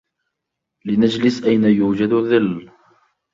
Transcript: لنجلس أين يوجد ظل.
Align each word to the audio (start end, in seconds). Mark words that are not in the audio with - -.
لنجلس 0.85 1.43
أين 1.43 1.63
يوجد 1.63 2.09
ظل. 2.09 2.71